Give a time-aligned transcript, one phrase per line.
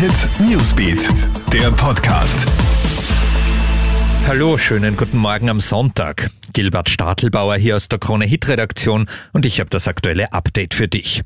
[0.00, 1.10] Hit Newsbeat,
[1.52, 2.46] der Podcast.
[4.26, 6.30] Hallo, schönen guten Morgen am Sonntag.
[6.54, 10.88] Gilbert Stadelbauer hier aus der Krone Hit Redaktion und ich habe das aktuelle Update für
[10.88, 11.20] dich.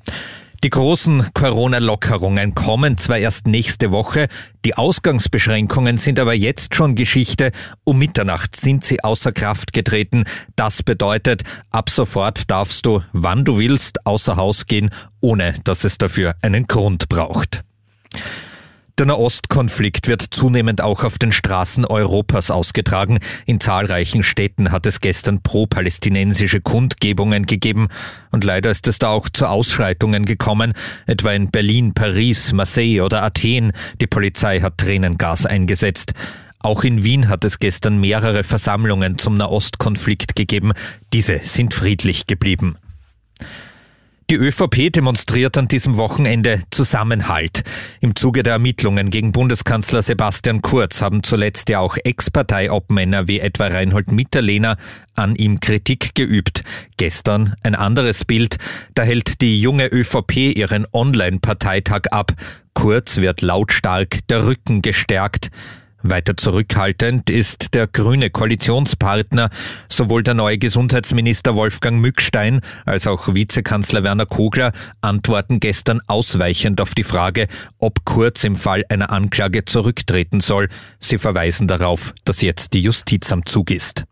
[0.65, 4.27] Die großen Corona-Lockerungen kommen zwar erst nächste Woche,
[4.65, 7.53] die Ausgangsbeschränkungen sind aber jetzt schon Geschichte.
[7.85, 10.25] Um Mitternacht sind sie außer Kraft getreten.
[10.57, 15.97] Das bedeutet, ab sofort darfst du, wann du willst, außer Haus gehen, ohne dass es
[15.97, 17.63] dafür einen Grund braucht.
[18.97, 23.19] Der Nahostkonflikt wird zunehmend auch auf den Straßen Europas ausgetragen.
[23.45, 27.89] In zahlreichen Städten hat es gestern pro-palästinensische Kundgebungen gegeben.
[28.31, 30.75] Und leider ist es da auch zu Ausschreitungen gekommen,
[31.09, 33.73] etwa in Berlin, Paris, Marseille oder Athen.
[34.01, 36.13] Die Polizei hat Tränengas eingesetzt.
[36.63, 40.73] Auch in Wien hat es gestern mehrere Versammlungen zum Nahostkonflikt gegeben.
[41.13, 42.79] Diese sind friedlich geblieben.
[44.31, 47.63] Die ÖVP demonstriert an diesem Wochenende Zusammenhalt.
[48.01, 53.67] Im Zuge der Ermittlungen gegen Bundeskanzler Sebastian Kurz haben zuletzt ja auch Ex-Parteiobmänner wie etwa
[53.67, 54.79] Reinhold Mitterlehner
[55.15, 56.65] an ihm Kritik geübt.
[56.97, 58.57] Gestern ein anderes Bild.
[58.95, 62.33] Da hält die junge ÖVP ihren Online-Parteitag ab.
[62.73, 65.51] Kurz wird lautstark der Rücken gestärkt.
[66.11, 69.51] Weiter zurückhaltend ist der grüne Koalitionspartner.
[69.89, 76.95] Sowohl der neue Gesundheitsminister Wolfgang Mückstein als auch Vizekanzler Werner Kogler antworten gestern ausweichend auf
[76.95, 80.69] die Frage, ob Kurz im Fall einer Anklage zurücktreten soll.
[81.01, 84.05] Sie verweisen darauf, dass jetzt die Justiz am Zug ist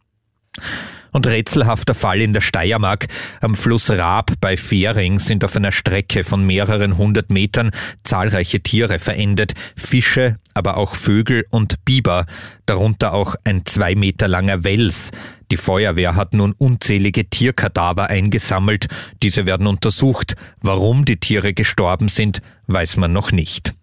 [1.12, 3.06] und rätselhafter Fall in der Steiermark.
[3.40, 7.70] Am Fluss Raab bei Fähring sind auf einer Strecke von mehreren hundert Metern
[8.02, 9.52] zahlreiche Tiere verendet.
[9.76, 12.26] Fische, aber auch Vögel und Biber,
[12.66, 15.10] darunter auch ein zwei Meter langer Wels.
[15.50, 18.88] Die Feuerwehr hat nun unzählige Tierkadaver eingesammelt.
[19.22, 20.34] Diese werden untersucht.
[20.62, 23.74] Warum die Tiere gestorben sind, weiß man noch nicht.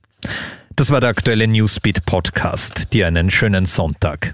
[0.75, 2.93] Das war der aktuelle Newsbeat Podcast.
[2.93, 4.33] Dir einen schönen Sonntag.